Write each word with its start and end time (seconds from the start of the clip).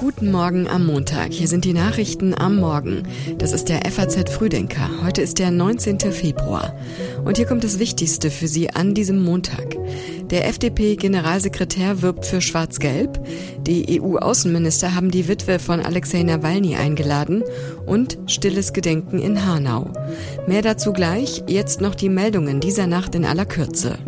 Guten 0.00 0.32
Morgen 0.32 0.66
am 0.66 0.86
Montag. 0.86 1.32
Hier 1.32 1.46
sind 1.46 1.64
die 1.64 1.74
Nachrichten 1.74 2.34
am 2.34 2.56
Morgen. 2.56 3.04
Das 3.38 3.52
ist 3.52 3.68
der 3.68 3.88
FAZ 3.88 4.28
Frühdenker. 4.30 4.90
Heute 5.04 5.22
ist 5.22 5.38
der 5.38 5.52
19. 5.52 6.00
Februar. 6.00 6.74
Und 7.24 7.36
hier 7.36 7.46
kommt 7.46 7.62
das 7.62 7.78
Wichtigste 7.78 8.32
für 8.32 8.48
Sie 8.48 8.70
an 8.70 8.94
diesem 8.94 9.22
Montag. 9.22 9.76
Der 10.30 10.48
FDP-Generalsekretär 10.48 12.02
wirbt 12.02 12.26
für 12.26 12.40
Schwarz-Gelb. 12.40 13.24
Die 13.60 14.00
EU-Außenminister 14.00 14.96
haben 14.96 15.12
die 15.12 15.28
Witwe 15.28 15.60
von 15.60 15.78
Alexei 15.78 16.24
Nawalny 16.24 16.74
eingeladen. 16.74 17.44
Und 17.86 18.18
stilles 18.26 18.72
Gedenken 18.72 19.20
in 19.20 19.46
Hanau. 19.46 19.92
Mehr 20.48 20.62
dazu 20.62 20.92
gleich. 20.92 21.44
Jetzt 21.46 21.80
noch 21.80 21.94
die 21.94 22.08
Meldungen 22.08 22.58
dieser 22.58 22.88
Nacht 22.88 23.14
in 23.14 23.24
aller 23.24 23.46
Kürze. 23.46 23.98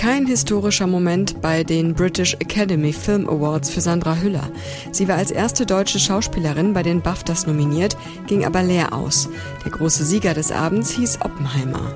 Kein 0.00 0.26
historischer 0.26 0.86
Moment 0.86 1.42
bei 1.42 1.62
den 1.62 1.92
British 1.92 2.32
Academy 2.40 2.90
Film 2.90 3.28
Awards 3.28 3.68
für 3.68 3.82
Sandra 3.82 4.16
Hüller. 4.16 4.50
Sie 4.92 5.06
war 5.08 5.16
als 5.18 5.30
erste 5.30 5.66
deutsche 5.66 5.98
Schauspielerin 5.98 6.72
bei 6.72 6.82
den 6.82 7.02
BAFTAs 7.02 7.46
nominiert, 7.46 7.98
ging 8.26 8.46
aber 8.46 8.62
leer 8.62 8.94
aus. 8.94 9.28
Der 9.62 9.72
große 9.72 10.06
Sieger 10.06 10.32
des 10.32 10.52
Abends 10.52 10.90
hieß 10.92 11.18
Oppenheimer. 11.20 11.92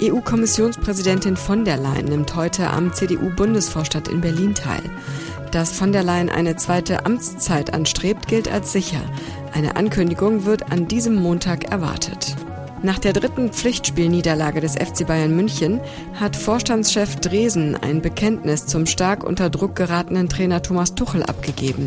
EU-Kommissionspräsidentin 0.00 1.36
von 1.36 1.66
der 1.66 1.76
Leyen 1.76 2.06
nimmt 2.06 2.34
heute 2.34 2.70
am 2.70 2.94
CDU-Bundesvorstand 2.94 4.08
in 4.08 4.22
Berlin 4.22 4.54
teil. 4.54 4.82
Dass 5.50 5.70
von 5.70 5.92
der 5.92 6.04
Leyen 6.04 6.30
eine 6.30 6.56
zweite 6.56 7.04
Amtszeit 7.04 7.74
anstrebt, 7.74 8.26
gilt 8.26 8.50
als 8.50 8.72
sicher. 8.72 9.02
Eine 9.52 9.76
Ankündigung 9.76 10.46
wird 10.46 10.72
an 10.72 10.88
diesem 10.88 11.16
Montag 11.16 11.64
erwartet. 11.70 12.36
Nach 12.82 12.98
der 12.98 13.12
dritten 13.12 13.52
Pflichtspielniederlage 13.52 14.60
des 14.60 14.72
FC 14.72 15.06
Bayern 15.06 15.36
München 15.36 15.80
hat 16.14 16.34
Vorstandschef 16.34 17.16
Dresen 17.16 17.76
ein 17.76 18.02
Bekenntnis 18.02 18.66
zum 18.66 18.86
stark 18.86 19.22
unter 19.22 19.50
Druck 19.50 19.76
geratenen 19.76 20.28
Trainer 20.28 20.62
Thomas 20.62 20.96
Tuchel 20.96 21.22
abgegeben. 21.22 21.86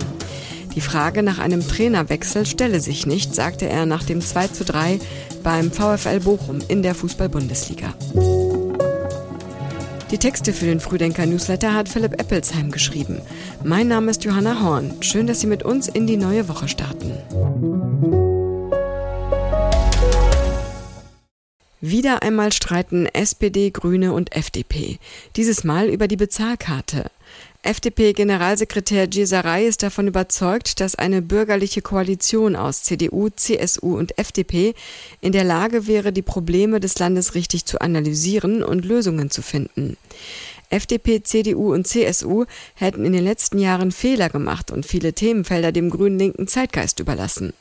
Die 0.73 0.81
Frage 0.81 1.21
nach 1.21 1.39
einem 1.39 1.67
Trainerwechsel 1.67 2.45
stelle 2.45 2.79
sich 2.79 3.05
nicht, 3.05 3.35
sagte 3.35 3.67
er 3.67 3.85
nach 3.85 4.03
dem 4.03 4.21
2 4.21 4.47
zu 4.47 4.63
3 4.63 4.99
beim 5.43 5.69
VfL 5.71 6.21
Bochum 6.21 6.59
in 6.69 6.81
der 6.81 6.95
Fußball-Bundesliga. 6.95 7.93
Die 10.11 10.17
Texte 10.17 10.53
für 10.53 10.65
den 10.65 10.79
Frühdenker-Newsletter 10.79 11.73
hat 11.73 11.89
Philipp 11.89 12.21
Eppelsheim 12.21 12.71
geschrieben. 12.71 13.19
Mein 13.63 13.89
Name 13.89 14.11
ist 14.11 14.23
Johanna 14.23 14.61
Horn. 14.61 14.93
Schön, 15.01 15.27
dass 15.27 15.41
Sie 15.41 15.47
mit 15.47 15.63
uns 15.63 15.89
in 15.89 16.07
die 16.07 16.17
neue 16.17 16.47
Woche 16.47 16.69
starten. 16.69 18.24
Wieder 21.81 22.23
einmal 22.23 22.53
streiten 22.53 23.05
SPD, 23.05 23.69
Grüne 23.69 24.13
und 24.13 24.35
FDP. 24.35 24.97
Dieses 25.35 25.63
Mal 25.63 25.89
über 25.89 26.07
die 26.07 26.15
Bezahlkarte. 26.15 27.11
FDP-Generalsekretär 27.63 29.07
Gieserei 29.07 29.65
ist 29.65 29.81
davon 29.81 30.07
überzeugt, 30.07 30.79
dass 30.79 30.95
eine 30.95 31.21
bürgerliche 31.21 31.81
Koalition 31.81 32.55
aus 32.55 32.83
CDU, 32.83 33.29
CSU 33.29 33.97
und 33.97 34.17
FDP 34.19 34.75
in 35.19 35.31
der 35.31 35.43
Lage 35.43 35.87
wäre, 35.87 36.13
die 36.13 36.21
Probleme 36.21 36.79
des 36.79 36.97
Landes 36.99 37.33
richtig 37.33 37.65
zu 37.65 37.81
analysieren 37.81 38.63
und 38.63 38.85
Lösungen 38.85 39.31
zu 39.31 39.41
finden. 39.41 39.97
FDP, 40.69 41.23
CDU 41.23 41.73
und 41.73 41.87
CSU 41.87 42.45
hätten 42.75 43.03
in 43.03 43.13
den 43.13 43.23
letzten 43.23 43.59
Jahren 43.59 43.91
Fehler 43.91 44.29
gemacht 44.29 44.71
und 44.71 44.85
viele 44.85 45.13
Themenfelder 45.13 45.71
dem 45.71 45.89
grünen 45.89 46.19
linken 46.19 46.47
Zeitgeist 46.47 46.99
überlassen. 46.99 47.53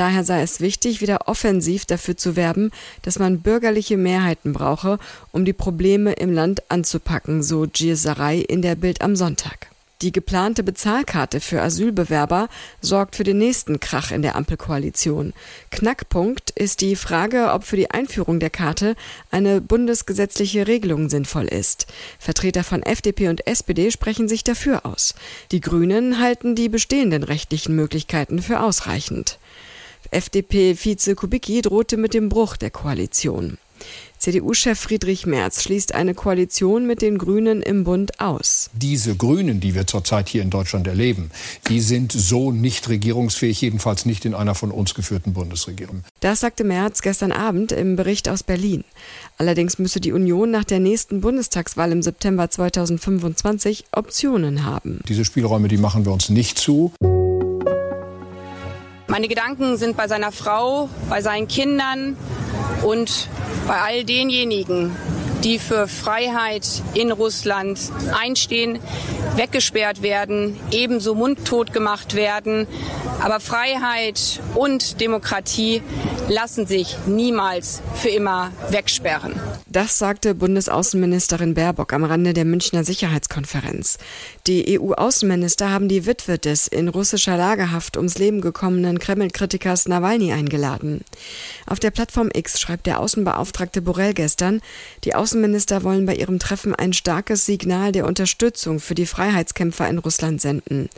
Daher 0.00 0.24
sei 0.24 0.40
es 0.40 0.62
wichtig, 0.62 1.02
wieder 1.02 1.28
offensiv 1.28 1.84
dafür 1.84 2.16
zu 2.16 2.34
werben, 2.34 2.70
dass 3.02 3.18
man 3.18 3.40
bürgerliche 3.40 3.98
Mehrheiten 3.98 4.54
brauche, 4.54 4.98
um 5.30 5.44
die 5.44 5.52
Probleme 5.52 6.14
im 6.14 6.32
Land 6.32 6.70
anzupacken, 6.70 7.42
so 7.42 7.66
Gieserei 7.70 8.38
in 8.38 8.62
der 8.62 8.76
Bild 8.76 9.02
am 9.02 9.14
Sonntag. 9.14 9.68
Die 10.00 10.10
geplante 10.10 10.62
Bezahlkarte 10.62 11.38
für 11.40 11.60
Asylbewerber 11.60 12.48
sorgt 12.80 13.14
für 13.14 13.24
den 13.24 13.36
nächsten 13.36 13.78
Krach 13.78 14.10
in 14.10 14.22
der 14.22 14.36
Ampelkoalition. 14.36 15.34
Knackpunkt 15.70 16.48
ist 16.48 16.80
die 16.80 16.96
Frage, 16.96 17.52
ob 17.52 17.64
für 17.64 17.76
die 17.76 17.90
Einführung 17.90 18.40
der 18.40 18.48
Karte 18.48 18.96
eine 19.30 19.60
bundesgesetzliche 19.60 20.66
Regelung 20.66 21.10
sinnvoll 21.10 21.44
ist. 21.44 21.86
Vertreter 22.18 22.64
von 22.64 22.82
FDP 22.82 23.28
und 23.28 23.46
SPD 23.46 23.90
sprechen 23.90 24.30
sich 24.30 24.44
dafür 24.44 24.86
aus. 24.86 25.14
Die 25.52 25.60
Grünen 25.60 26.18
halten 26.20 26.54
die 26.54 26.70
bestehenden 26.70 27.22
rechtlichen 27.22 27.76
Möglichkeiten 27.76 28.40
für 28.40 28.60
ausreichend. 28.60 29.38
FDP-Vize 30.10 31.14
Kubicki 31.14 31.62
drohte 31.62 31.96
mit 31.96 32.14
dem 32.14 32.28
Bruch 32.28 32.56
der 32.56 32.70
Koalition. 32.70 33.58
CDU-Chef 34.18 34.78
Friedrich 34.78 35.24
Merz 35.24 35.62
schließt 35.62 35.94
eine 35.94 36.12
Koalition 36.12 36.86
mit 36.86 37.00
den 37.00 37.16
Grünen 37.16 37.62
im 37.62 37.84
Bund 37.84 38.20
aus. 38.20 38.68
Diese 38.74 39.16
Grünen, 39.16 39.60
die 39.60 39.74
wir 39.74 39.86
zurzeit 39.86 40.28
hier 40.28 40.42
in 40.42 40.50
Deutschland 40.50 40.86
erleben, 40.86 41.30
die 41.68 41.80
sind 41.80 42.12
so 42.12 42.52
nicht 42.52 42.90
regierungsfähig, 42.90 43.62
jedenfalls 43.62 44.04
nicht 44.04 44.26
in 44.26 44.34
einer 44.34 44.54
von 44.54 44.72
uns 44.72 44.92
geführten 44.92 45.32
Bundesregierung. 45.32 46.02
Das 46.20 46.40
sagte 46.40 46.64
Merz 46.64 47.00
gestern 47.00 47.32
Abend 47.32 47.72
im 47.72 47.96
Bericht 47.96 48.28
aus 48.28 48.42
Berlin. 48.42 48.84
Allerdings 49.38 49.78
müsse 49.78 50.00
die 50.00 50.12
Union 50.12 50.50
nach 50.50 50.64
der 50.64 50.80
nächsten 50.80 51.22
Bundestagswahl 51.22 51.90
im 51.90 52.02
September 52.02 52.50
2025 52.50 53.86
Optionen 53.92 54.66
haben. 54.66 55.00
Diese 55.08 55.24
Spielräume, 55.24 55.68
die 55.68 55.78
machen 55.78 56.04
wir 56.04 56.12
uns 56.12 56.28
nicht 56.28 56.58
zu. 56.58 56.92
Meine 59.20 59.28
Gedanken 59.28 59.76
sind 59.76 59.98
bei 59.98 60.08
seiner 60.08 60.32
Frau, 60.32 60.88
bei 61.10 61.20
seinen 61.20 61.46
Kindern 61.46 62.16
und 62.82 63.28
bei 63.68 63.78
all 63.78 64.04
denjenigen, 64.04 64.96
die 65.44 65.58
für 65.58 65.88
Freiheit 65.88 66.66
in 66.94 67.12
Russland 67.12 67.78
einstehen, 68.18 68.78
weggesperrt 69.36 70.00
werden, 70.00 70.58
ebenso 70.70 71.14
mundtot 71.14 71.74
gemacht 71.74 72.14
werden. 72.14 72.66
Aber 73.22 73.40
Freiheit 73.40 74.40
und 74.54 75.02
Demokratie 75.02 75.82
lassen 76.30 76.64
sich 76.64 76.96
niemals 77.06 77.82
für 77.94 78.08
immer 78.08 78.52
wegsperren. 78.70 79.34
Das 79.66 79.98
sagte 79.98 80.36
Bundesaußenministerin 80.36 81.54
Baerbock 81.54 81.92
am 81.92 82.04
Rande 82.04 82.32
der 82.32 82.44
Münchner 82.44 82.84
Sicherheitskonferenz. 82.84 83.98
Die 84.46 84.78
EU-Außenminister 84.80 85.70
haben 85.70 85.88
die 85.88 86.06
Witwe 86.06 86.38
des 86.38 86.68
in 86.68 86.88
russischer 86.88 87.36
Lagerhaft 87.36 87.96
ums 87.96 88.18
Leben 88.18 88.40
gekommenen 88.40 89.00
Kreml-Kritikers 89.00 89.88
Nawalny 89.88 90.32
eingeladen. 90.32 91.00
Auf 91.66 91.80
der 91.80 91.90
Plattform 91.90 92.30
X 92.32 92.60
schreibt 92.60 92.86
der 92.86 93.00
Außenbeauftragte 93.00 93.82
Borrell 93.82 94.14
gestern, 94.14 94.60
die 95.02 95.16
Außenminister 95.16 95.82
wollen 95.82 96.06
bei 96.06 96.14
ihrem 96.14 96.38
Treffen 96.38 96.76
ein 96.76 96.92
starkes 96.92 97.44
Signal 97.44 97.90
der 97.90 98.06
Unterstützung 98.06 98.78
für 98.78 98.94
die 98.94 99.06
Freiheitskämpfer 99.06 99.88
in 99.88 99.98
Russland 99.98 100.40
senden. 100.40 100.90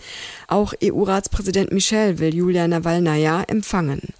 Auch 0.46 0.74
EU-Ratspräsident 0.84 1.72
Michel 1.72 2.18
will 2.18 2.34
Julia 2.34 2.68
Nawalnaja 2.68 3.44
empfangen. 3.44 4.12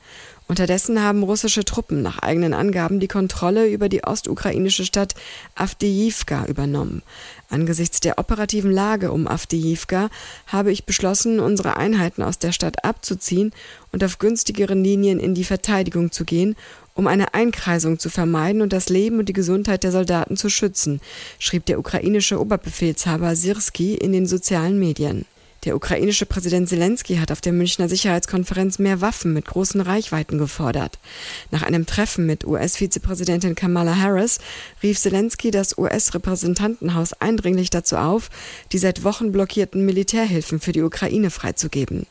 Unterdessen 0.49 1.03
haben 1.03 1.23
russische 1.23 1.65
Truppen 1.65 2.03
nach 2.03 2.19
eigenen 2.19 2.53
Angaben 2.53 3.01
die 3.01 3.09
Kontrolle 3.09 3.69
über 3.69 3.89
die 3.89 4.05
ostukrainische 4.05 4.85
Stadt 4.85 5.15
Avdiivka 5.55 6.47
übernommen. 6.47 7.03
Angesichts 7.49 8.01
der 8.01 8.19
operativen 8.19 8.71
Lage 8.71 9.13
um 9.13 9.29
Avdiivka 9.29 10.11
habe 10.47 10.73
ich 10.73 10.85
beschlossen, 10.85 11.41
unsere 11.41 11.77
Einheiten 11.77 12.23
aus 12.23 12.39
der 12.39 12.53
Stadt 12.53 12.85
abzuziehen 12.85 13.53
und 13.93 14.05
auf 14.05 14.19
günstigeren 14.19 14.83
Linien 14.83 15.21
in 15.21 15.35
die 15.35 15.45
Verteidigung 15.45 16.13
zu 16.13 16.25
gehen, 16.25 16.57
um 16.95 17.07
eine 17.07 17.35
Einkreisung 17.35 17.99
zu 17.99 18.11
vermeiden 18.11 18.61
und 18.61 18.73
das 18.73 18.89
Leben 18.89 19.19
und 19.19 19.29
die 19.29 19.35
Gesundheit 19.35 19.85
der 19.85 19.93
Soldaten 19.93 20.37
zu 20.37 20.51
schützen, 20.51 21.01
schrieb 21.39 21.65
der 21.67 21.79
ukrainische 21.79 22.39
Oberbefehlshaber 22.39 23.37
Sirski 23.37 23.95
in 23.95 24.13
den 24.13 24.27
sozialen 24.27 24.79
Medien. 24.79 25.25
Der 25.65 25.77
ukrainische 25.77 26.27
Präsident 26.27 26.69
Zelensky 26.69 27.17
hat 27.17 27.31
auf 27.31 27.41
der 27.41 27.53
Münchner 27.53 27.89
Sicherheitskonferenz 27.89 28.81
mehr 28.81 29.01
Waffen 29.01 29.33
mit 29.33 29.47
großen 29.47 29.81
Reichweiten 29.81 30.37
gefordert. 30.37 30.99
Nach 31.53 31.63
einem 31.63 31.87
Treffen 31.87 32.27
mit 32.27 32.45
US-Vizepräsidentin 32.45 33.55
Kamala 33.55 33.97
Harris 33.97 34.41
rief 34.83 34.99
Zelensky 34.99 35.53
das 35.53 35.79
US-Repräsentantenhaus 35.79 37.13
eindringlich 37.13 37.71
dazu 37.71 37.97
auf, 37.97 38.29
die 38.73 38.79
seit 38.79 39.05
Wochen 39.05 39.31
blockierten 39.31 39.87
Militärhilfen 39.87 40.59
für 40.59 40.73
die 40.73 40.83
Ukraine 40.83 41.31
freizugeben. 41.31 42.07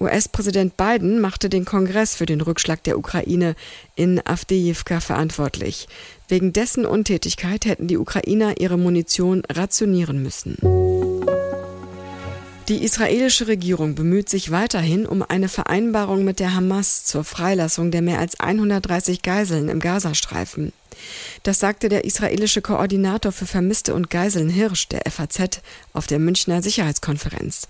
US-Präsident 0.00 0.76
Biden 0.76 1.20
machte 1.20 1.48
den 1.48 1.64
Kongress 1.64 2.16
für 2.16 2.26
den 2.26 2.40
Rückschlag 2.40 2.82
der 2.82 2.98
Ukraine 2.98 3.54
in 3.94 4.20
Avdiivka 4.24 4.98
verantwortlich. 4.98 5.86
Wegen 6.26 6.52
dessen 6.52 6.86
Untätigkeit 6.86 7.66
hätten 7.66 7.86
die 7.86 7.98
Ukrainer 7.98 8.60
ihre 8.60 8.78
Munition 8.78 9.42
rationieren 9.48 10.22
müssen. 10.22 11.19
Die 12.70 12.84
israelische 12.84 13.48
Regierung 13.48 13.96
bemüht 13.96 14.28
sich 14.28 14.52
weiterhin 14.52 15.04
um 15.04 15.24
eine 15.24 15.48
Vereinbarung 15.48 16.22
mit 16.22 16.38
der 16.38 16.54
Hamas 16.54 17.04
zur 17.04 17.24
Freilassung 17.24 17.90
der 17.90 18.00
mehr 18.00 18.20
als 18.20 18.38
130 18.38 19.22
Geiseln 19.22 19.68
im 19.68 19.80
Gazastreifen. 19.80 20.72
Das 21.42 21.58
sagte 21.58 21.88
der 21.88 22.04
israelische 22.04 22.62
Koordinator 22.62 23.32
für 23.32 23.46
Vermisste 23.46 23.94
und 23.94 24.10
Geiseln 24.10 24.48
Hirsch 24.48 24.88
der 24.88 25.02
FAZ 25.10 25.60
auf 25.92 26.06
der 26.06 26.18
Münchner 26.18 26.62
Sicherheitskonferenz. 26.62 27.68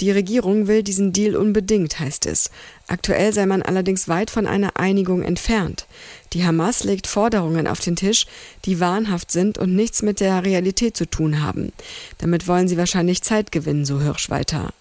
Die 0.00 0.10
Regierung 0.10 0.66
will 0.66 0.82
diesen 0.82 1.12
Deal 1.12 1.36
unbedingt, 1.36 2.00
heißt 2.00 2.26
es. 2.26 2.50
Aktuell 2.86 3.32
sei 3.34 3.44
man 3.46 3.62
allerdings 3.62 4.08
weit 4.08 4.30
von 4.30 4.46
einer 4.46 4.78
Einigung 4.78 5.22
entfernt. 5.22 5.86
Die 6.32 6.44
Hamas 6.44 6.84
legt 6.84 7.06
Forderungen 7.06 7.66
auf 7.66 7.80
den 7.80 7.96
Tisch, 7.96 8.26
die 8.64 8.80
wahnhaft 8.80 9.30
sind 9.30 9.58
und 9.58 9.76
nichts 9.76 10.02
mit 10.02 10.20
der 10.20 10.44
Realität 10.44 10.96
zu 10.96 11.04
tun 11.04 11.42
haben. 11.42 11.72
Damit 12.18 12.48
wollen 12.48 12.68
sie 12.68 12.78
wahrscheinlich 12.78 13.22
Zeit 13.22 13.52
gewinnen, 13.52 13.84
so 13.84 14.00
Hirsch 14.00 14.30
weiter. 14.30 14.72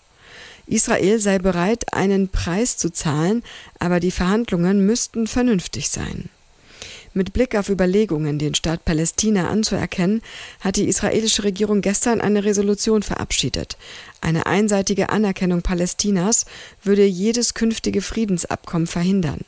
Israel 0.70 1.20
sei 1.20 1.40
bereit, 1.40 1.94
einen 1.94 2.30
Preis 2.30 2.78
zu 2.78 2.92
zahlen, 2.92 3.44
aber 3.80 4.00
die 4.00 4.12
Verhandlungen 4.12 4.86
müssten 4.86 5.26
vernünftig 5.26 5.90
sein. 5.90 6.30
Mit 7.14 7.34
Blick 7.34 7.56
auf 7.56 7.70
Überlegungen, 7.70 8.38
den 8.38 8.54
Staat 8.54 8.86
Palästina 8.86 9.50
anzuerkennen, 9.50 10.22
hat 10.60 10.76
die 10.76 10.88
israelische 10.88 11.44
Regierung 11.44 11.82
gestern 11.82 12.22
eine 12.22 12.44
Resolution 12.44 13.02
verabschiedet. 13.02 13.78
Eine 14.22 14.46
einseitige 14.46 15.10
Anerkennung 15.10 15.64
Palästinas 15.64 16.46
würde 16.84 17.06
jedes 17.06 17.56
künftige 17.56 18.02
Friedensabkommen 18.02 18.86
verhindern. 18.86 19.40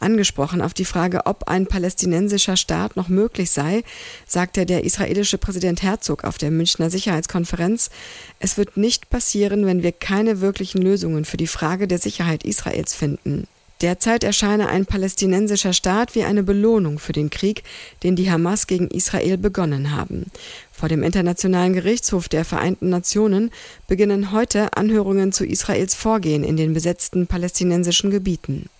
Angesprochen 0.00 0.60
auf 0.60 0.74
die 0.74 0.84
Frage, 0.84 1.26
ob 1.26 1.48
ein 1.48 1.66
palästinensischer 1.66 2.56
Staat 2.56 2.96
noch 2.96 3.08
möglich 3.08 3.50
sei, 3.50 3.82
sagte 4.26 4.66
der 4.66 4.84
israelische 4.84 5.38
Präsident 5.38 5.82
Herzog 5.82 6.24
auf 6.24 6.38
der 6.38 6.50
Münchner 6.50 6.90
Sicherheitskonferenz, 6.90 7.90
es 8.38 8.58
wird 8.58 8.76
nicht 8.76 9.08
passieren, 9.08 9.64
wenn 9.64 9.82
wir 9.82 9.92
keine 9.92 10.40
wirklichen 10.40 10.82
Lösungen 10.82 11.24
für 11.24 11.38
die 11.38 11.46
Frage 11.46 11.88
der 11.88 11.98
Sicherheit 11.98 12.44
Israels 12.44 12.94
finden. 12.94 13.46
Derzeit 13.82 14.24
erscheine 14.24 14.68
ein 14.68 14.86
palästinensischer 14.86 15.74
Staat 15.74 16.14
wie 16.14 16.24
eine 16.24 16.42
Belohnung 16.42 16.98
für 16.98 17.12
den 17.12 17.28
Krieg, 17.28 17.62
den 18.02 18.16
die 18.16 18.30
Hamas 18.30 18.66
gegen 18.66 18.88
Israel 18.88 19.36
begonnen 19.36 19.94
haben. 19.94 20.30
Vor 20.72 20.88
dem 20.88 21.02
Internationalen 21.02 21.74
Gerichtshof 21.74 22.28
der 22.28 22.46
Vereinten 22.46 22.88
Nationen 22.88 23.50
beginnen 23.86 24.32
heute 24.32 24.76
Anhörungen 24.76 25.32
zu 25.32 25.44
Israels 25.44 25.94
Vorgehen 25.94 26.42
in 26.42 26.56
den 26.56 26.72
besetzten 26.72 27.26
palästinensischen 27.26 28.10
Gebieten. 28.10 28.70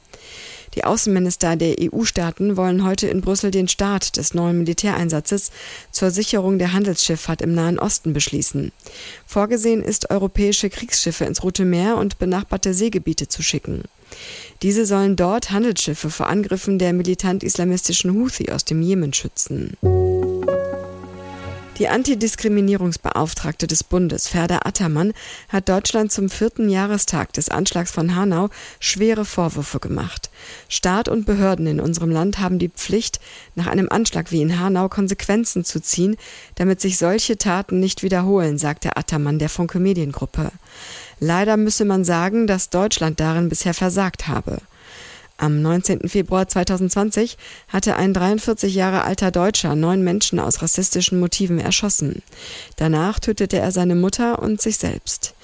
Die 0.74 0.84
Außenminister 0.84 1.56
der 1.56 1.76
EU-Staaten 1.80 2.58
wollen 2.58 2.84
heute 2.84 3.06
in 3.08 3.22
Brüssel 3.22 3.50
den 3.50 3.66
Start 3.66 4.18
des 4.18 4.34
neuen 4.34 4.58
Militäreinsatzes 4.58 5.50
zur 5.90 6.10
Sicherung 6.10 6.58
der 6.58 6.74
Handelsschifffahrt 6.74 7.40
im 7.40 7.54
Nahen 7.54 7.78
Osten 7.78 8.12
beschließen. 8.12 8.72
Vorgesehen 9.26 9.82
ist, 9.82 10.10
europäische 10.10 10.68
Kriegsschiffe 10.68 11.24
ins 11.24 11.42
Rote 11.42 11.64
Meer 11.64 11.96
und 11.96 12.18
benachbarte 12.18 12.74
Seegebiete 12.74 13.26
zu 13.26 13.42
schicken. 13.42 13.84
Diese 14.62 14.86
sollen 14.86 15.16
dort 15.16 15.50
Handelsschiffe 15.50 16.10
vor 16.10 16.28
Angriffen 16.28 16.78
der 16.78 16.92
militant-islamistischen 16.92 18.14
Houthi 18.14 18.50
aus 18.50 18.64
dem 18.64 18.82
Jemen 18.82 19.12
schützen. 19.12 19.76
Die 21.78 21.88
Antidiskriminierungsbeauftragte 21.88 23.66
des 23.66 23.84
Bundes, 23.84 24.28
Ferda 24.28 24.60
Attermann, 24.64 25.12
hat 25.50 25.68
Deutschland 25.68 26.10
zum 26.10 26.30
vierten 26.30 26.70
Jahrestag 26.70 27.34
des 27.34 27.50
Anschlags 27.50 27.90
von 27.90 28.16
Hanau 28.16 28.48
schwere 28.80 29.26
Vorwürfe 29.26 29.78
gemacht. 29.78 30.30
Staat 30.70 31.10
und 31.10 31.26
Behörden 31.26 31.66
in 31.66 31.78
unserem 31.78 32.10
Land 32.10 32.38
haben 32.38 32.58
die 32.58 32.70
Pflicht, 32.70 33.20
nach 33.56 33.66
einem 33.66 33.90
Anschlag 33.90 34.32
wie 34.32 34.40
in 34.40 34.58
Hanau 34.58 34.88
Konsequenzen 34.88 35.64
zu 35.64 35.82
ziehen, 35.82 36.16
damit 36.54 36.80
sich 36.80 36.96
solche 36.96 37.36
Taten 37.36 37.78
nicht 37.78 38.02
wiederholen, 38.02 38.56
sagte 38.56 38.96
Attermann 38.96 39.38
der 39.38 39.50
Funke 39.50 39.78
Mediengruppe. 39.78 40.52
Leider 41.20 41.58
müsse 41.58 41.84
man 41.84 42.04
sagen, 42.04 42.46
dass 42.46 42.70
Deutschland 42.70 43.20
darin 43.20 43.50
bisher 43.50 43.74
versagt 43.74 44.28
habe. 44.28 44.62
Am 45.38 45.60
19. 45.60 46.08
Februar 46.08 46.48
2020 46.48 47.36
hatte 47.68 47.96
ein 47.96 48.14
43 48.14 48.74
Jahre 48.74 49.04
alter 49.04 49.30
Deutscher 49.30 49.74
neun 49.74 50.02
Menschen 50.02 50.38
aus 50.38 50.62
rassistischen 50.62 51.20
Motiven 51.20 51.58
erschossen. 51.58 52.22
Danach 52.76 53.20
tötete 53.20 53.58
er 53.58 53.70
seine 53.70 53.96
Mutter 53.96 54.40
und 54.40 54.62
sich 54.62 54.78
selbst. 54.78 55.34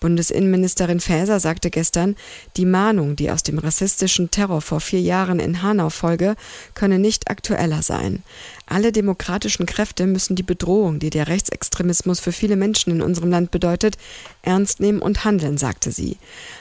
Bundesinnenministerin 0.00 1.00
Faeser 1.00 1.40
sagte 1.40 1.70
gestern, 1.70 2.16
die 2.56 2.64
Mahnung, 2.64 3.16
die 3.16 3.30
aus 3.30 3.42
dem 3.42 3.58
rassistischen 3.58 4.30
Terror 4.30 4.60
vor 4.60 4.80
vier 4.80 5.00
Jahren 5.00 5.40
in 5.40 5.62
Hanau 5.62 5.90
folge, 5.90 6.36
könne 6.74 6.98
nicht 6.98 7.30
aktueller 7.30 7.82
sein. 7.82 8.22
Alle 8.66 8.92
demokratischen 8.92 9.66
Kräfte 9.66 10.06
müssen 10.06 10.36
die 10.36 10.42
Bedrohung, 10.42 10.98
die 10.98 11.10
der 11.10 11.28
Rechtsextremismus 11.28 12.20
für 12.20 12.32
viele 12.32 12.56
Menschen 12.56 12.92
in 12.92 13.02
unserem 13.02 13.30
Land 13.30 13.50
bedeutet, 13.50 13.96
ernst 14.42 14.80
nehmen 14.80 15.00
und 15.00 15.24
handeln, 15.24 15.58
sagte 15.58 15.90
sie. 15.90 16.18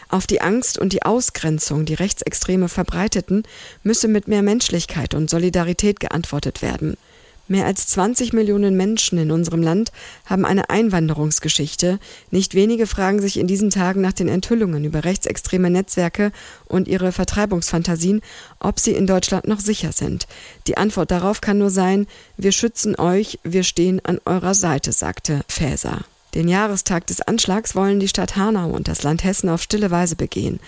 Auf 0.09 0.25
die 0.25 0.41
Angst 0.41 0.77
und 0.79 0.93
die 0.93 1.03
Ausgrenzung, 1.03 1.85
die 1.85 1.93
Rechtsextreme 1.93 2.69
verbreiteten, 2.69 3.43
müsse 3.83 4.07
mit 4.07 4.27
mehr 4.27 4.41
Menschlichkeit 4.41 5.13
und 5.13 5.29
Solidarität 5.29 5.99
geantwortet 5.99 6.61
werden. 6.61 6.97
Mehr 7.47 7.65
als 7.65 7.87
20 7.87 8.33
Millionen 8.33 8.75
Menschen 8.75 9.17
in 9.17 9.31
unserem 9.31 9.61
Land 9.61 9.91
haben 10.25 10.45
eine 10.45 10.69
Einwanderungsgeschichte. 10.69 11.99
Nicht 12.29 12.55
wenige 12.55 12.87
fragen 12.87 13.21
sich 13.21 13.37
in 13.37 13.47
diesen 13.47 13.69
Tagen 13.69 14.01
nach 14.01 14.13
den 14.13 14.27
Enthüllungen 14.27 14.83
über 14.83 15.05
rechtsextreme 15.05 15.69
Netzwerke 15.69 16.31
und 16.65 16.87
ihre 16.87 17.13
Vertreibungsfantasien, 17.13 18.21
ob 18.59 18.79
sie 18.79 18.91
in 18.91 19.07
Deutschland 19.07 19.47
noch 19.47 19.61
sicher 19.61 19.93
sind. 19.93 20.27
Die 20.67 20.77
Antwort 20.77 21.11
darauf 21.11 21.39
kann 21.39 21.57
nur 21.57 21.69
sein, 21.69 22.07
wir 22.35 22.51
schützen 22.51 22.99
euch, 22.99 23.39
wir 23.43 23.63
stehen 23.63 24.03
an 24.03 24.19
eurer 24.25 24.53
Seite, 24.53 24.91
sagte 24.91 25.41
Faeser. 25.47 26.05
Den 26.33 26.47
Jahrestag 26.47 27.07
des 27.07 27.21
Anschlags 27.21 27.75
wollen 27.75 27.99
die 27.99 28.07
Stadt 28.07 28.35
Hanau 28.35 28.69
und 28.69 28.87
das 28.87 29.03
Land 29.03 29.23
Hessen 29.23 29.49
auf 29.49 29.61
stille 29.61 29.91
Weise 29.91 30.15
begehen. 30.15 30.59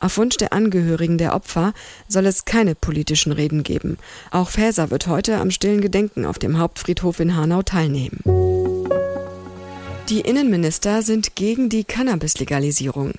Auf 0.00 0.18
Wunsch 0.18 0.36
der 0.36 0.52
Angehörigen 0.52 1.18
der 1.18 1.34
Opfer 1.34 1.72
soll 2.08 2.26
es 2.26 2.44
keine 2.44 2.74
politischen 2.74 3.32
Reden 3.32 3.62
geben. 3.62 3.98
Auch 4.30 4.50
Faeser 4.50 4.90
wird 4.90 5.06
heute 5.06 5.38
am 5.38 5.50
stillen 5.50 5.80
Gedenken 5.80 6.26
auf 6.26 6.38
dem 6.38 6.58
Hauptfriedhof 6.58 7.20
in 7.20 7.36
Hanau 7.36 7.62
teilnehmen. 7.62 8.20
Die 10.10 10.20
Innenminister 10.20 11.00
sind 11.00 11.34
gegen 11.34 11.70
die 11.70 11.82
Cannabis-Legalisierung. 11.82 13.12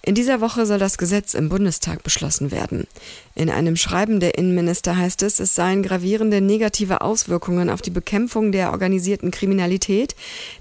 In 0.00 0.14
dieser 0.14 0.40
Woche 0.40 0.64
soll 0.64 0.78
das 0.78 0.96
Gesetz 0.96 1.34
im 1.34 1.50
Bundestag 1.50 2.02
beschlossen 2.02 2.50
werden. 2.50 2.86
In 3.34 3.50
einem 3.50 3.76
Schreiben 3.76 4.20
der 4.20 4.38
Innenminister 4.38 4.96
heißt 4.96 5.22
es, 5.22 5.38
es 5.38 5.54
seien 5.54 5.82
gravierende 5.82 6.40
negative 6.40 7.02
Auswirkungen 7.02 7.68
auf 7.68 7.82
die 7.82 7.90
Bekämpfung 7.90 8.52
der 8.52 8.72
organisierten 8.72 9.30
Kriminalität, 9.30 10.16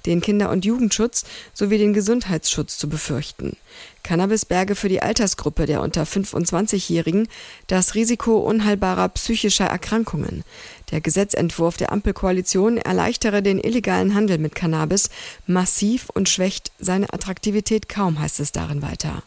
den 0.05 0.19
Kinder- 0.19 0.49
und 0.49 0.65
Jugendschutz 0.65 1.23
sowie 1.53 1.77
den 1.77 1.93
Gesundheitsschutz 1.93 2.77
zu 2.77 2.89
befürchten. 2.89 3.55
Cannabis 4.03 4.45
berge 4.45 4.75
für 4.75 4.89
die 4.89 5.01
Altersgruppe 5.01 5.65
der 5.65 5.81
unter 5.81 6.03
25-Jährigen 6.03 7.27
das 7.67 7.95
Risiko 7.95 8.39
unheilbarer 8.39 9.07
psychischer 9.09 9.65
Erkrankungen. 9.65 10.43
Der 10.91 11.01
Gesetzentwurf 11.01 11.77
der 11.77 11.91
Ampelkoalition 11.91 12.77
erleichtere 12.77 13.41
den 13.41 13.59
illegalen 13.59 14.15
Handel 14.15 14.37
mit 14.37 14.55
Cannabis 14.55 15.09
massiv 15.45 16.09
und 16.09 16.29
schwächt 16.29 16.71
seine 16.79 17.13
Attraktivität 17.13 17.89
kaum, 17.89 18.19
heißt 18.19 18.39
es 18.39 18.51
darin 18.51 18.81
weiter. 18.81 19.23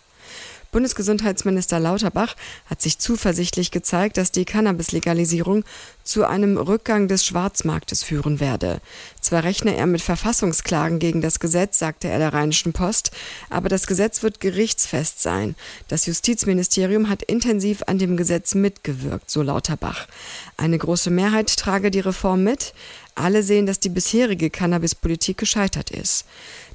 Bundesgesundheitsminister 0.73 1.79
Lauterbach 1.79 2.35
hat 2.65 2.81
sich 2.81 2.99
zuversichtlich 2.99 3.71
gezeigt, 3.71 4.17
dass 4.17 4.33
die 4.33 4.47
Cannabis-Legalisierung 4.47 5.65
zu 6.03 6.25
einem 6.25 6.57
Rückgang 6.57 7.09
des 7.09 7.27
Schwarzmarktes 7.27 8.03
führen 8.03 8.41
werde. 8.41 8.81
Zwar 9.21 9.45
rechne 9.45 9.77
er 9.77 9.87
mit 9.87 10.01
Verfassungsklagen 10.01 10.99
gegen 10.99 11.21
das 11.21 11.41
Gesetz, 11.41 11.79
sagte 11.79 12.09
er 12.09 12.19
der 12.19 12.33
Rheinischen 12.33 12.73
Post, 12.73 13.11
aber 13.51 13.69
das 13.69 13.87
Gesetz 13.87 14.23
wird 14.23 14.41
gerichtsfest 14.41 15.21
sein. 15.21 15.57
Das 15.89 16.07
Justizministerium 16.07 17.11
hat 17.11 17.23
intensiv 17.23 17.83
an 17.87 17.99
dem 17.99 18.17
Gesetz 18.17 18.55
mitgewirkt, 18.55 19.31
so 19.31 19.43
Lauterbach. 19.43 20.09
Eine 20.57 20.79
große 20.79 21.11
Mehrheit 21.11 21.55
trage 21.55 21.91
die 21.91 22.01
Reform 22.01 22.45
mit. 22.45 22.73
Alle 23.15 23.43
sehen, 23.43 23.67
dass 23.67 23.79
die 23.79 23.91
bisherige 23.91 24.49
Cannabispolitik 24.49 25.37
gescheitert 25.37 25.91
ist. 25.91 26.25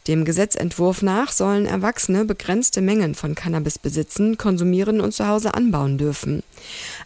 Dem 0.08 0.24
Gesetzentwurf 0.24 1.02
nach 1.02 1.34
sollen 1.34 1.66
Erwachsene 1.66 2.24
begrenzte 2.24 2.82
Mengen 2.82 3.14
von 3.14 3.36
Cannabis 3.36 3.78
besitzen, 3.78 4.38
konsumieren 4.38 5.02
und 5.02 5.12
zu 5.12 5.28
Hause 5.28 5.54
anbauen 5.54 5.98
dürfen. 5.98 6.44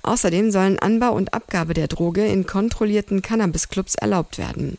Außerdem 0.03 0.51
sollen 0.51 0.77
Anbau 0.77 1.13
und 1.13 1.33
Abgabe 1.33 1.73
der 1.73 1.87
Droge 1.87 2.25
in 2.27 2.45
kontrollierten 2.45 3.23
Cannabisclubs 3.23 3.95
erlaubt 3.95 4.37
werden. 4.37 4.77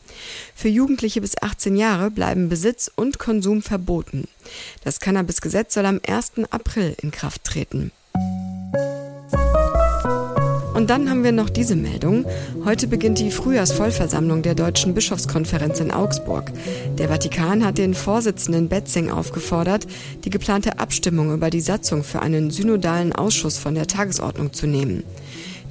Für 0.55 0.69
Jugendliche 0.69 1.19
bis 1.19 1.41
18 1.41 1.75
Jahre 1.75 2.11
bleiben 2.11 2.47
Besitz 2.47 2.89
und 2.95 3.19
Konsum 3.19 3.61
verboten. 3.61 4.29
Das 4.85 5.01
Cannabisgesetz 5.01 5.73
soll 5.73 5.85
am 5.85 5.99
1. 6.07 6.49
April 6.49 6.95
in 7.01 7.11
Kraft 7.11 7.43
treten. 7.43 7.91
Und 10.83 10.89
dann 10.89 11.09
haben 11.09 11.23
wir 11.23 11.31
noch 11.31 11.49
diese 11.49 11.77
Meldung. 11.77 12.25
Heute 12.65 12.87
beginnt 12.87 13.17
die 13.17 13.31
Frühjahrsvollversammlung 13.31 14.41
der 14.41 14.53
Deutschen 14.53 14.93
Bischofskonferenz 14.93 15.79
in 15.79 15.91
Augsburg. 15.91 16.51
Der 16.97 17.07
Vatikan 17.07 17.63
hat 17.63 17.77
den 17.77 17.93
Vorsitzenden 17.93 18.67
Betzing 18.67 19.09
aufgefordert, 19.09 19.87
die 20.25 20.29
geplante 20.29 20.79
Abstimmung 20.79 21.33
über 21.33 21.49
die 21.49 21.61
Satzung 21.61 22.03
für 22.03 22.21
einen 22.21 22.51
synodalen 22.51 23.13
Ausschuss 23.13 23.57
von 23.57 23.75
der 23.75 23.87
Tagesordnung 23.87 24.51
zu 24.51 24.67
nehmen. 24.67 25.05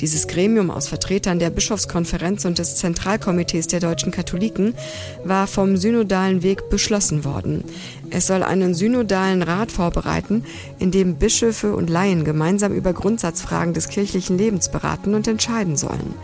Dieses 0.02 0.26
Gremium 0.26 0.72
aus 0.72 0.88
Vertretern 0.88 1.38
der 1.38 1.50
Bischofskonferenz 1.50 2.44
und 2.44 2.58
des 2.58 2.74
Zentralkomitees 2.74 3.68
der 3.68 3.78
deutschen 3.78 4.10
Katholiken 4.10 4.74
war 5.22 5.46
vom 5.46 5.76
synodalen 5.76 6.42
Weg 6.42 6.68
beschlossen 6.70 7.24
worden. 7.24 7.62
Es 8.10 8.26
soll 8.26 8.42
einen 8.42 8.74
synodalen 8.74 9.42
Rat 9.42 9.70
vorbereiten, 9.70 10.44
in 10.80 10.90
dem 10.90 11.14
Bischöfe 11.14 11.76
und 11.76 11.88
Laien 11.88 12.24
gemeinsam 12.24 12.72
über 12.72 12.92
Grundsatzfragen 12.92 13.74
des 13.74 13.88
kirchlichen 13.88 14.36
Lebens 14.36 14.72
beraten 14.72 15.14
und 15.14 15.28
entscheiden 15.28 15.76
sollen. 15.76 16.16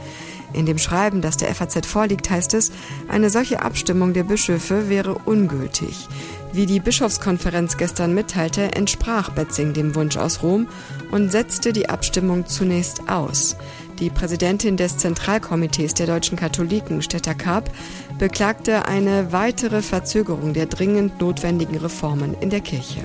In 0.54 0.66
dem 0.66 0.78
Schreiben, 0.78 1.20
das 1.20 1.36
der 1.36 1.54
FAZ 1.54 1.86
vorliegt, 1.86 2.30
heißt 2.30 2.54
es, 2.54 2.72
eine 3.06 3.30
solche 3.30 3.62
Abstimmung 3.62 4.12
der 4.12 4.24
Bischöfe 4.24 4.88
wäre 4.88 5.14
ungültig. 5.24 6.08
Wie 6.52 6.66
die 6.66 6.80
Bischofskonferenz 6.80 7.76
gestern 7.76 8.14
mitteilte, 8.14 8.72
entsprach 8.72 9.30
Betzing 9.30 9.74
dem 9.74 9.94
Wunsch 9.94 10.16
aus 10.16 10.42
Rom 10.42 10.66
und 11.10 11.30
setzte 11.30 11.72
die 11.72 11.88
Abstimmung 11.88 12.46
zunächst 12.46 13.08
aus. 13.08 13.56
Die 14.00 14.10
Präsidentin 14.10 14.76
des 14.76 14.96
Zentralkomitees 14.96 15.94
der 15.94 16.06
deutschen 16.06 16.38
Katholiken, 16.38 17.02
Stetter 17.02 17.34
Karp, 17.34 17.70
beklagte 18.18 18.86
eine 18.86 19.32
weitere 19.32 19.82
Verzögerung 19.82 20.54
der 20.54 20.66
dringend 20.66 21.20
notwendigen 21.20 21.76
Reformen 21.76 22.34
in 22.40 22.50
der 22.50 22.60
Kirche. 22.60 23.00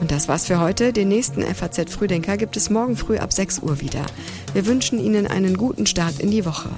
Und 0.00 0.10
das 0.10 0.28
war's 0.28 0.46
für 0.46 0.60
heute. 0.60 0.92
Den 0.92 1.08
nächsten 1.08 1.42
FAZ 1.42 1.90
Frühdenker 1.90 2.36
gibt 2.36 2.56
es 2.56 2.70
morgen 2.70 2.96
früh 2.96 3.16
ab 3.16 3.32
6 3.32 3.60
Uhr 3.60 3.80
wieder. 3.80 4.04
Wir 4.52 4.66
wünschen 4.66 4.98
Ihnen 4.98 5.26
einen 5.26 5.56
guten 5.56 5.86
Start 5.86 6.20
in 6.20 6.30
die 6.30 6.44
Woche. 6.44 6.68